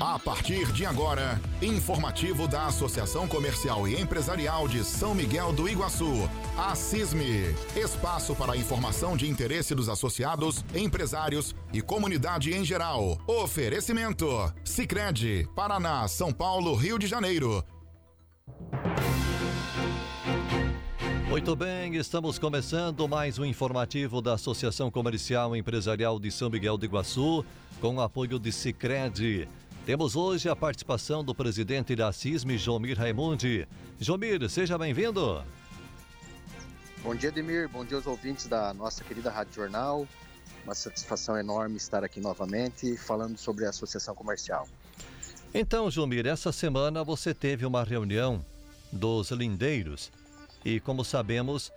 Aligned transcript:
A 0.00 0.18
partir 0.18 0.72
de 0.72 0.86
agora, 0.86 1.38
informativo 1.60 2.48
da 2.48 2.64
Associação 2.64 3.28
Comercial 3.28 3.86
e 3.86 4.00
Empresarial 4.00 4.66
de 4.66 4.82
São 4.82 5.14
Miguel 5.14 5.52
do 5.52 5.68
Iguaçu, 5.68 6.26
a 6.56 6.74
CISME. 6.74 7.54
Espaço 7.76 8.34
para 8.34 8.56
informação 8.56 9.14
de 9.14 9.28
interesse 9.28 9.74
dos 9.74 9.90
associados, 9.90 10.64
empresários 10.74 11.54
e 11.70 11.82
comunidade 11.82 12.50
em 12.50 12.64
geral. 12.64 13.18
Oferecimento: 13.26 14.26
Sicredi, 14.64 15.46
Paraná, 15.54 16.08
São 16.08 16.32
Paulo, 16.32 16.74
Rio 16.74 16.98
de 16.98 17.06
Janeiro. 17.06 17.62
Muito 21.28 21.54
bem, 21.54 21.94
estamos 21.96 22.38
começando 22.38 23.06
mais 23.06 23.38
um 23.38 23.44
informativo 23.44 24.22
da 24.22 24.32
Associação 24.32 24.90
Comercial 24.90 25.54
e 25.54 25.58
Empresarial 25.58 26.18
de 26.18 26.30
São 26.30 26.48
Miguel 26.48 26.78
do 26.78 26.86
Iguaçu, 26.86 27.44
com 27.82 27.96
o 27.96 28.00
apoio 28.00 28.38
de 28.38 28.50
Sicredi. 28.50 29.46
Temos 29.90 30.14
hoje 30.14 30.48
a 30.48 30.54
participação 30.54 31.24
do 31.24 31.34
presidente 31.34 31.96
da 31.96 32.12
CISM, 32.12 32.56
Jomir 32.56 32.96
Raimundi. 32.96 33.66
Jomir, 33.98 34.48
seja 34.48 34.78
bem-vindo. 34.78 35.42
Bom 37.02 37.12
dia, 37.12 37.32
Demir. 37.32 37.68
Bom 37.68 37.84
dia 37.84 37.96
aos 37.96 38.06
ouvintes 38.06 38.46
da 38.46 38.72
nossa 38.72 39.02
querida 39.02 39.32
Rádio 39.32 39.54
Jornal. 39.54 40.06
Uma 40.62 40.76
satisfação 40.76 41.36
enorme 41.36 41.76
estar 41.76 42.04
aqui 42.04 42.20
novamente 42.20 42.96
falando 42.98 43.36
sobre 43.36 43.66
a 43.66 43.70
Associação 43.70 44.14
Comercial. 44.14 44.68
Então, 45.52 45.90
Jomir, 45.90 46.24
essa 46.24 46.52
semana 46.52 47.02
você 47.02 47.34
teve 47.34 47.66
uma 47.66 47.82
reunião 47.82 48.46
dos 48.92 49.32
lindeiros 49.32 50.12
e, 50.64 50.78
como 50.78 51.04
sabemos, 51.04 51.72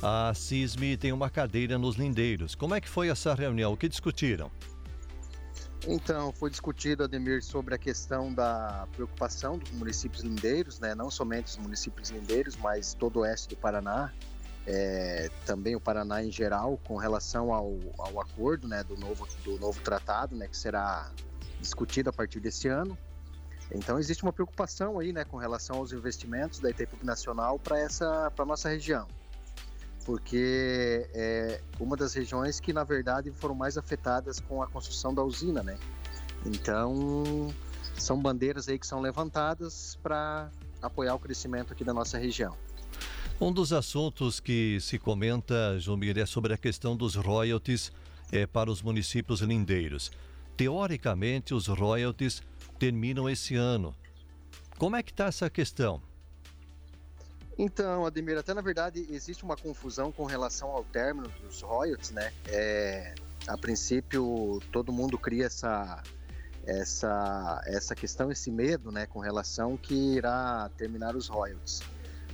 a 0.00 0.32
CISM 0.32 0.96
tem 0.96 1.10
uma 1.10 1.28
cadeira 1.28 1.76
nos 1.76 1.96
lindeiros. 1.96 2.54
Como 2.54 2.76
é 2.76 2.80
que 2.80 2.88
foi 2.88 3.08
essa 3.08 3.34
reunião? 3.34 3.72
O 3.72 3.76
que 3.76 3.88
discutiram? 3.88 4.52
Então, 5.88 6.32
foi 6.32 6.50
discutido, 6.50 7.04
Ademir, 7.04 7.44
sobre 7.44 7.72
a 7.74 7.78
questão 7.78 8.34
da 8.34 8.88
preocupação 8.92 9.56
dos 9.56 9.70
municípios 9.70 10.24
lindeiros, 10.24 10.80
né? 10.80 10.96
não 10.96 11.10
somente 11.12 11.46
os 11.46 11.56
municípios 11.58 12.10
lindeiros, 12.10 12.56
mas 12.56 12.92
todo 12.92 13.18
o 13.18 13.20
oeste 13.20 13.50
do 13.50 13.56
Paraná, 13.56 14.12
é, 14.66 15.30
também 15.44 15.76
o 15.76 15.80
Paraná 15.80 16.24
em 16.24 16.32
geral, 16.32 16.76
com 16.82 16.96
relação 16.96 17.54
ao, 17.54 17.78
ao 17.98 18.20
acordo 18.20 18.66
né, 18.66 18.82
do, 18.82 18.96
novo, 18.96 19.28
do 19.44 19.60
novo 19.60 19.80
tratado, 19.80 20.34
né, 20.34 20.48
que 20.48 20.56
será 20.56 21.08
discutido 21.60 22.10
a 22.10 22.12
partir 22.12 22.40
desse 22.40 22.66
ano. 22.66 22.98
Então, 23.72 23.96
existe 23.96 24.24
uma 24.24 24.32
preocupação 24.32 24.98
aí 24.98 25.12
né, 25.12 25.24
com 25.24 25.36
relação 25.36 25.76
aos 25.76 25.92
investimentos 25.92 26.58
da 26.58 26.68
Itaipu 26.68 26.96
Nacional 27.04 27.60
para 27.60 27.76
para 28.30 28.44
nossa 28.44 28.68
região 28.68 29.06
porque 30.06 31.10
é 31.12 31.60
uma 31.80 31.96
das 31.96 32.14
regiões 32.14 32.60
que, 32.60 32.72
na 32.72 32.84
verdade, 32.84 33.32
foram 33.32 33.56
mais 33.56 33.76
afetadas 33.76 34.38
com 34.38 34.62
a 34.62 34.68
construção 34.68 35.12
da 35.12 35.22
usina, 35.22 35.64
né? 35.64 35.76
Então, 36.46 37.52
são 37.98 38.16
bandeiras 38.16 38.68
aí 38.68 38.78
que 38.78 38.86
são 38.86 39.00
levantadas 39.00 39.98
para 40.00 40.48
apoiar 40.80 41.16
o 41.16 41.18
crescimento 41.18 41.72
aqui 41.72 41.82
da 41.82 41.92
nossa 41.92 42.16
região. 42.18 42.56
Um 43.40 43.52
dos 43.52 43.72
assuntos 43.72 44.38
que 44.38 44.78
se 44.80 44.96
comenta, 44.96 45.76
Jumir, 45.80 46.16
é 46.18 46.24
sobre 46.24 46.54
a 46.54 46.56
questão 46.56 46.96
dos 46.96 47.16
royalties 47.16 47.90
é, 48.30 48.46
para 48.46 48.70
os 48.70 48.80
municípios 48.82 49.40
lindeiros. 49.40 50.12
Teoricamente, 50.56 51.52
os 51.52 51.66
royalties 51.66 52.42
terminam 52.78 53.28
esse 53.28 53.56
ano. 53.56 53.92
Como 54.78 54.94
é 54.94 55.02
que 55.02 55.10
está 55.10 55.26
essa 55.26 55.50
questão? 55.50 56.00
Então, 57.58 58.04
Ademir, 58.04 58.36
até 58.36 58.52
na 58.52 58.60
verdade 58.60 59.06
existe 59.10 59.42
uma 59.42 59.56
confusão 59.56 60.12
com 60.12 60.24
relação 60.24 60.70
ao 60.70 60.84
término 60.84 61.28
dos 61.40 61.62
royalties, 61.62 62.10
né? 62.10 62.32
É, 62.48 63.14
a 63.46 63.56
princípio, 63.56 64.60
todo 64.70 64.92
mundo 64.92 65.16
cria 65.16 65.46
essa, 65.46 66.02
essa, 66.66 67.62
essa 67.64 67.94
questão, 67.94 68.30
esse 68.30 68.50
medo, 68.50 68.90
né, 68.90 69.06
com 69.06 69.20
relação 69.20 69.76
que 69.76 69.94
irá 70.16 70.70
terminar 70.76 71.16
os 71.16 71.28
royalties. 71.28 71.80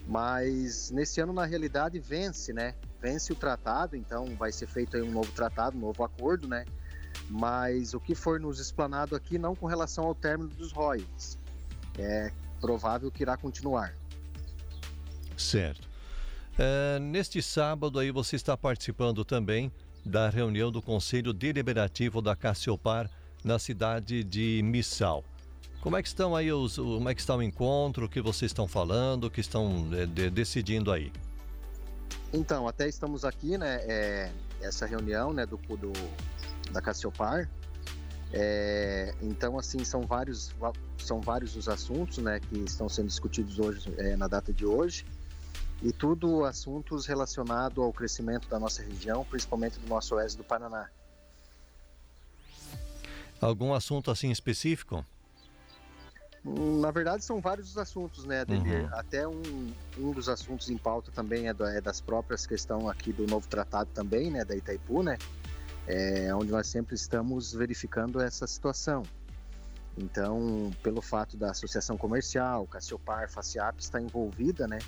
Mas 0.06 0.90
nesse 0.90 1.20
ano, 1.20 1.32
na 1.32 1.44
realidade, 1.44 2.00
vence, 2.00 2.52
né? 2.52 2.74
Vence 3.00 3.32
o 3.32 3.36
tratado, 3.36 3.96
então 3.96 4.24
vai 4.36 4.50
ser 4.50 4.66
feito 4.66 4.96
um 4.96 5.10
novo 5.12 5.30
tratado, 5.32 5.76
um 5.76 5.80
novo 5.80 6.02
acordo, 6.02 6.48
né? 6.48 6.64
Mas 7.28 7.94
o 7.94 8.00
que 8.00 8.14
for 8.14 8.40
nos 8.40 8.58
explanado 8.58 9.14
aqui, 9.14 9.38
não 9.38 9.54
com 9.54 9.66
relação 9.66 10.04
ao 10.04 10.14
término 10.14 10.50
dos 10.50 10.72
royalties. 10.72 11.38
É 11.98 12.32
provável 12.60 13.10
que 13.10 13.22
irá 13.22 13.36
continuar. 13.36 13.94
Certo. 15.42 15.88
É, 16.58 16.98
neste 16.98 17.42
sábado 17.42 17.98
aí 17.98 18.10
você 18.10 18.36
está 18.36 18.56
participando 18.56 19.24
também 19.24 19.72
da 20.04 20.28
reunião 20.28 20.70
do 20.70 20.82
Conselho 20.82 21.32
Deliberativo 21.32 22.20
da 22.20 22.36
Cassiopar 22.36 23.10
na 23.42 23.58
cidade 23.58 24.22
de 24.22 24.60
Missal. 24.62 25.24
Como 25.80 25.96
é 25.96 26.02
que 26.02 26.08
estão 26.08 26.36
aí 26.36 26.52
os, 26.52 26.76
como 26.76 27.08
é 27.08 27.14
que 27.14 27.20
está 27.20 27.34
o 27.34 27.42
encontro, 27.42 28.06
o 28.06 28.08
que 28.08 28.20
vocês 28.20 28.50
estão 28.50 28.68
falando, 28.68 29.24
o 29.24 29.30
que 29.30 29.40
estão 29.40 29.88
é, 29.92 30.06
de, 30.06 30.30
decidindo 30.30 30.92
aí? 30.92 31.12
Então, 32.32 32.68
até 32.68 32.88
estamos 32.88 33.24
aqui, 33.24 33.58
né, 33.58 33.80
é, 33.82 34.32
essa 34.60 34.86
reunião, 34.86 35.32
né, 35.32 35.44
do, 35.44 35.56
do 35.56 35.92
da 36.70 36.80
Cassiopar. 36.80 37.50
É, 38.32 39.14
então, 39.20 39.58
assim, 39.58 39.84
são 39.84 40.02
vários, 40.02 40.54
são 40.98 41.20
vários 41.20 41.56
os 41.56 41.68
assuntos, 41.68 42.18
né, 42.18 42.40
que 42.40 42.58
estão 42.60 42.88
sendo 42.88 43.08
discutidos 43.08 43.58
hoje, 43.58 43.92
é, 43.98 44.16
na 44.16 44.28
data 44.28 44.52
de 44.52 44.64
hoje 44.64 45.04
e 45.82 45.92
tudo 45.92 46.44
assuntos 46.44 47.06
relacionados 47.06 47.78
ao 47.78 47.92
crescimento 47.92 48.48
da 48.48 48.58
nossa 48.58 48.82
região, 48.82 49.24
principalmente 49.24 49.78
do 49.80 49.88
nosso 49.88 50.14
oeste 50.14 50.38
do 50.38 50.44
Paraná. 50.44 50.88
Algum 53.40 53.74
assunto 53.74 54.10
assim 54.10 54.30
específico? 54.30 55.04
Na 56.44 56.90
verdade, 56.90 57.24
são 57.24 57.40
vários 57.40 57.70
os 57.70 57.78
assuntos, 57.78 58.24
né, 58.24 58.44
Uhum. 58.48 58.88
Até 58.92 59.26
um, 59.26 59.72
um 59.98 60.12
dos 60.12 60.28
assuntos 60.28 60.70
em 60.70 60.76
pauta 60.76 61.10
também 61.12 61.48
é, 61.48 61.54
é 61.76 61.80
das 61.80 62.00
próprias 62.00 62.46
questões 62.46 62.86
aqui 62.88 63.12
do 63.12 63.26
novo 63.26 63.46
tratado 63.48 63.90
também, 63.94 64.30
né, 64.30 64.44
da 64.44 64.56
Itaipu, 64.56 65.02
né, 65.02 65.18
é, 65.86 66.34
onde 66.34 66.50
nós 66.50 66.66
sempre 66.66 66.94
estamos 66.94 67.52
verificando 67.52 68.20
essa 68.20 68.46
situação. 68.46 69.04
Então, 69.96 70.70
pelo 70.82 71.02
fato 71.02 71.36
da 71.36 71.50
associação 71.50 71.96
comercial, 71.96 72.66
Cassiopar, 72.66 73.30
Faciap 73.30 73.78
estar 73.80 74.00
envolvida, 74.00 74.66
né, 74.66 74.78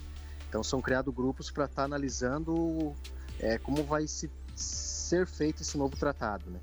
então 0.55 0.63
são 0.63 0.81
criados 0.81 1.13
grupos 1.13 1.51
para 1.51 1.65
estar 1.65 1.83
tá 1.83 1.85
analisando 1.85 2.95
é, 3.41 3.59
como 3.59 3.83
vai 3.83 4.07
se, 4.07 4.31
ser 4.55 5.27
feito 5.27 5.63
esse 5.63 5.77
novo 5.77 5.97
tratado, 5.97 6.49
né? 6.49 6.61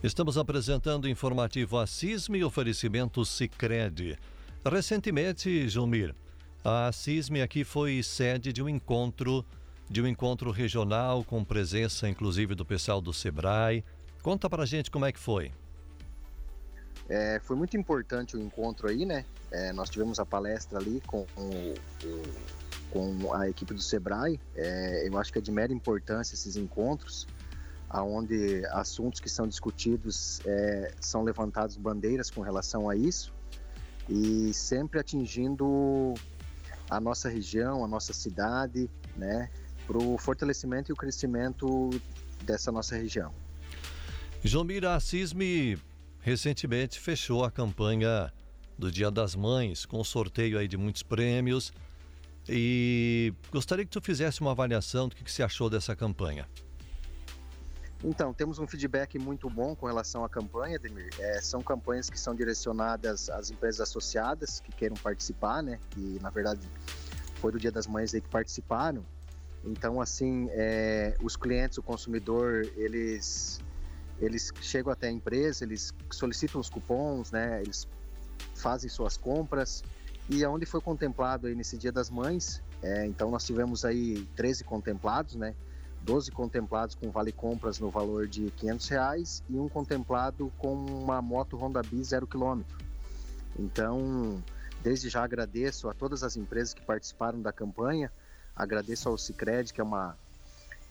Estamos 0.00 0.38
apresentando 0.38 1.08
informativo 1.08 1.76
a 1.76 1.88
CISM 1.88 2.36
e 2.36 2.44
oferecimento 2.44 3.24
Cicred. 3.24 4.16
Recentemente, 4.64 5.68
Jumir, 5.68 6.14
a 6.64 6.92
CISM 6.92 7.42
aqui 7.42 7.64
foi 7.64 8.00
sede 8.00 8.52
de 8.52 8.62
um 8.62 8.68
encontro, 8.68 9.44
de 9.90 10.00
um 10.00 10.06
encontro 10.06 10.52
regional 10.52 11.24
com 11.24 11.42
presença 11.42 12.08
inclusive 12.08 12.54
do 12.54 12.64
pessoal 12.64 13.00
do 13.00 13.12
Sebrae. 13.12 13.84
Conta 14.22 14.48
pra 14.48 14.64
gente 14.64 14.88
como 14.88 15.04
é 15.04 15.10
que 15.10 15.18
foi. 15.18 15.50
É, 17.08 17.40
foi 17.42 17.56
muito 17.56 17.76
importante 17.76 18.36
o 18.36 18.40
encontro 18.40 18.88
aí, 18.88 19.04
né? 19.04 19.24
É, 19.50 19.72
nós 19.72 19.90
tivemos 19.90 20.18
a 20.18 20.26
palestra 20.26 20.78
ali 20.78 21.02
com, 21.06 21.26
com, 21.34 21.74
com 22.90 23.34
a 23.34 23.48
equipe 23.48 23.74
do 23.74 23.80
Sebrae. 23.80 24.40
É, 24.54 25.06
eu 25.06 25.18
acho 25.18 25.32
que 25.32 25.38
é 25.38 25.42
de 25.42 25.52
mera 25.52 25.72
importância 25.72 26.34
esses 26.34 26.56
encontros, 26.56 27.26
aonde 27.88 28.64
assuntos 28.66 29.20
que 29.20 29.28
são 29.28 29.46
discutidos 29.46 30.40
é, 30.46 30.94
são 31.00 31.22
levantados 31.22 31.76
bandeiras 31.76 32.30
com 32.30 32.40
relação 32.40 32.88
a 32.88 32.96
isso 32.96 33.32
e 34.08 34.52
sempre 34.52 34.98
atingindo 34.98 36.14
a 36.88 37.00
nossa 37.00 37.28
região, 37.28 37.84
a 37.84 37.88
nossa 37.88 38.12
cidade, 38.12 38.90
né? 39.16 39.48
Para 39.86 39.98
o 39.98 40.18
fortalecimento 40.18 40.90
e 40.90 40.92
o 40.92 40.96
crescimento 40.96 41.90
dessa 42.44 42.70
nossa 42.70 42.96
região. 42.96 43.32
Jomira 44.44 44.94
Assisme 44.94 45.78
recentemente 46.22 46.98
fechou 46.98 47.44
a 47.44 47.50
campanha 47.50 48.32
do 48.78 48.90
Dia 48.90 49.10
das 49.10 49.34
Mães 49.34 49.84
com 49.84 50.02
sorteio 50.02 50.58
aí 50.58 50.66
de 50.66 50.76
muitos 50.76 51.02
prêmios 51.02 51.72
e 52.48 53.34
gostaria 53.50 53.84
que 53.84 53.90
tu 53.90 54.00
fizesse 54.00 54.40
uma 54.40 54.52
avaliação 54.52 55.08
do 55.08 55.14
que, 55.14 55.22
que 55.22 55.30
você 55.30 55.42
achou 55.42 55.68
dessa 55.68 55.94
campanha. 55.94 56.48
Então, 58.04 58.34
temos 58.34 58.58
um 58.58 58.66
feedback 58.66 59.16
muito 59.16 59.48
bom 59.48 59.76
com 59.76 59.86
relação 59.86 60.24
à 60.24 60.28
campanha, 60.28 60.76
Demir. 60.76 61.08
É, 61.20 61.40
são 61.40 61.62
campanhas 61.62 62.10
que 62.10 62.18
são 62.18 62.34
direcionadas 62.34 63.30
às 63.30 63.50
empresas 63.50 63.80
associadas 63.80 64.58
que 64.58 64.72
queiram 64.72 64.96
participar, 64.96 65.62
né? 65.62 65.78
Que, 65.90 66.18
na 66.20 66.28
verdade, 66.28 66.68
foi 67.36 67.52
do 67.52 67.60
Dia 67.60 67.70
das 67.70 67.86
Mães 67.86 68.12
aí 68.12 68.20
que 68.20 68.28
participaram. 68.28 69.04
Então, 69.64 70.00
assim, 70.00 70.48
é, 70.50 71.16
os 71.22 71.36
clientes, 71.36 71.78
o 71.78 71.82
consumidor, 71.82 72.68
eles 72.74 73.60
eles 74.22 74.52
chegam 74.60 74.92
até 74.92 75.08
a 75.08 75.10
empresa, 75.10 75.64
eles 75.64 75.92
solicitam 76.10 76.60
os 76.60 76.70
cupons, 76.70 77.32
né? 77.32 77.60
Eles 77.60 77.88
fazem 78.54 78.88
suas 78.88 79.16
compras 79.16 79.82
e 80.30 80.44
aonde 80.44 80.64
foi 80.64 80.80
contemplado 80.80 81.48
aí 81.48 81.54
nesse 81.54 81.76
Dia 81.76 81.90
das 81.90 82.08
Mães, 82.08 82.62
é, 82.80 83.04
então 83.06 83.30
nós 83.30 83.44
tivemos 83.44 83.84
aí 83.84 84.24
13 84.36 84.62
contemplados, 84.62 85.34
né? 85.34 85.54
12 86.02 86.30
contemplados 86.30 86.94
com 86.94 87.10
vale 87.10 87.32
compras 87.32 87.78
no 87.78 87.90
valor 87.90 88.28
de 88.28 88.50
500 88.52 88.88
reais 88.88 89.42
e 89.48 89.58
um 89.58 89.68
contemplado 89.68 90.52
com 90.56 90.74
uma 90.74 91.20
moto 91.20 91.56
Honda 91.56 91.82
Bis 91.82 92.08
zero 92.08 92.26
quilômetro. 92.26 92.76
Então, 93.58 94.42
desde 94.82 95.08
já 95.08 95.22
agradeço 95.22 95.88
a 95.88 95.94
todas 95.94 96.22
as 96.22 96.36
empresas 96.36 96.74
que 96.74 96.82
participaram 96.82 97.40
da 97.40 97.52
campanha, 97.52 98.10
agradeço 98.54 99.08
ao 99.08 99.18
Cicred, 99.18 99.72
que 99.72 99.80
é 99.80 99.84
uma 99.84 100.16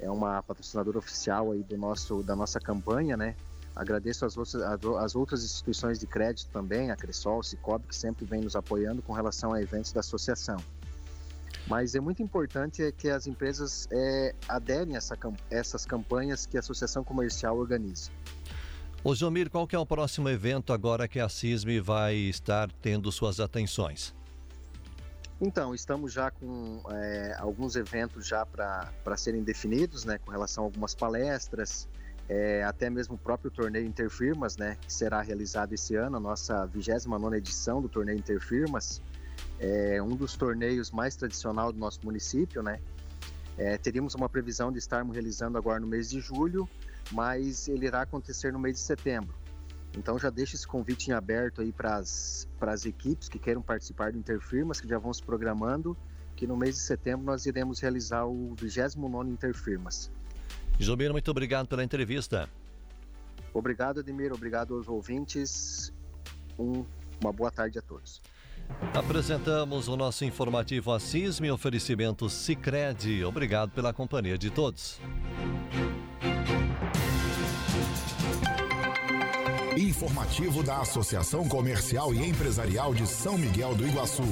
é 0.02 0.10
uma 0.10 0.42
patrocinadora 0.44 0.98
oficial 0.98 1.52
aí 1.52 1.64
do 1.64 1.78
nosso 1.78 2.24
da 2.24 2.36
nossa 2.36 2.60
campanha, 2.60 3.16
né? 3.16 3.36
Agradeço 3.74 4.26
as 4.26 4.36
outras, 4.36 4.56
as 5.00 5.16
outras 5.16 5.46
instituições 5.46 5.98
de 5.98 6.06
crédito 6.06 6.50
também, 6.52 6.92
a 6.92 6.96
Cressol, 6.96 7.42
Cicobi, 7.42 7.88
que 7.88 7.96
sempre 7.96 8.26
vem 8.26 8.42
nos 8.42 8.56
apoiando 8.56 9.02
com 9.02 9.14
relação 9.14 9.54
a 9.54 9.62
eventos 9.62 9.94
da 9.94 10.02
associação. 10.02 10.58
Mas 11.68 11.96
é 11.96 12.02
muito 12.02 12.22
importante 12.22 12.84
é 12.84 12.92
que 12.92 13.10
as 13.10 13.28
empresas 13.28 13.88
é, 13.92 14.36
aderem 14.50 14.96
a 14.96 14.98
essa, 14.98 15.18
essas 15.50 15.86
campanhas 15.86 16.46
que 16.46 16.58
a 16.58 16.60
Associação 16.60 17.04
Comercial 17.04 17.58
organiza. 17.58 18.12
Ô 19.04 19.16
Jomir, 19.16 19.50
qual 19.50 19.66
que 19.66 19.76
é 19.76 19.80
o 19.80 19.86
próximo 19.86 20.28
evento 20.28 20.74
agora 20.74 21.08
que 21.08 21.20
a 21.20 21.30
CISM 21.30 21.80
vai 21.82 22.16
estar 22.16 22.70
tendo 22.82 23.12
suas 23.12 23.40
atenções? 23.40 24.14
Então, 25.44 25.74
estamos 25.74 26.14
já 26.14 26.30
com 26.30 26.84
é, 26.92 27.36
alguns 27.40 27.76
eventos 27.76 28.28
já 28.28 28.46
para 28.46 29.18
serem 29.18 29.42
definidos, 29.42 30.06
né, 30.06 30.20
com 30.20 30.30
relação 30.30 30.64
a 30.64 30.68
algumas 30.68 30.94
palestras, 30.94 31.90
é, 32.30 32.64
até 32.64 32.92
mesmo 32.92 33.16
o 33.16 33.18
próprio 33.18 33.50
torneio 33.50 33.88
Interfirmas, 33.88 34.56
né, 34.56 34.78
que 34.80 34.94
será 34.94 35.20
realizado 35.20 35.74
esse 35.74 35.96
ano, 35.96 36.18
a 36.18 36.20
nossa 36.20 36.68
29ª 36.68 37.36
edição 37.36 37.82
do 37.82 37.90
torneio 37.90 38.20
Interfirmas, 38.20 39.02
é 39.60 40.00
um 40.00 40.16
dos 40.16 40.36
torneios 40.36 40.92
mais 40.92 41.16
tradicional 41.16 41.74
do 41.74 41.80
nosso 41.80 42.02
município, 42.04 42.62
né, 42.62 42.80
é, 43.58 43.80
teríamos 43.80 44.14
uma 44.14 44.30
previsão 44.30 44.72
de 44.72 44.78
estarmos 44.78 45.16
realizando 45.16 45.58
agora 45.58 45.80
no 45.80 45.88
mês 45.88 46.08
de 46.08 46.20
julho, 46.20 46.70
mas 47.12 47.68
ele 47.68 47.88
irá 47.88 48.04
acontecer 48.04 48.54
no 48.54 48.60
mês 48.60 48.76
de 48.76 48.82
setembro. 48.82 49.34
Então 49.98 50.18
já 50.18 50.30
deixo 50.30 50.56
esse 50.56 50.66
convite 50.66 51.10
em 51.10 51.14
aberto 51.14 51.62
aí 51.62 51.72
para 51.72 51.98
as 51.98 52.86
equipes 52.86 53.28
que 53.28 53.38
queiram 53.38 53.62
participar 53.62 54.12
do 54.12 54.18
Interfirmas, 54.18 54.80
que 54.80 54.88
já 54.88 54.98
vão 54.98 55.14
se 55.14 55.22
programando, 55.22 55.98
que 56.36 56.48
no 56.48 56.56
mês 56.56 56.76
de 56.76 56.82
setembro 56.82 57.26
nós 57.26 57.46
iremos 57.46 57.80
realizar 57.80 58.26
o 58.26 58.56
29º 58.56 59.30
Interfirmas. 59.30 60.10
Jomir, 60.80 61.12
muito 61.12 61.30
obrigado 61.30 61.68
pela 61.68 61.84
entrevista. 61.84 62.50
Obrigado, 63.54 64.00
Ademir. 64.00 64.32
Obrigado 64.34 64.76
aos 64.76 64.88
ouvintes. 64.88 65.94
Um, 66.58 66.86
uma 67.22 67.34
boa 67.34 67.52
tarde 67.52 67.78
a 67.78 67.82
todos. 67.82 68.22
Apresentamos 68.94 69.88
o 69.88 69.98
nosso 69.98 70.24
informativo 70.24 70.92
Assisme, 70.94 71.52
oferecimento 71.52 72.30
Cicred. 72.30 73.24
Obrigado 73.26 73.72
pela 73.72 73.94
companhia 73.94 74.38
de 74.38 74.50
todos. 74.50 75.00
Informativo 79.92 80.64
da 80.64 80.78
Associação 80.78 81.46
Comercial 81.50 82.14
e 82.14 82.26
Empresarial 82.26 82.94
de 82.94 83.06
São 83.06 83.38
Miguel 83.38 83.76
do 83.76 83.86
Iguaçu. 83.86 84.24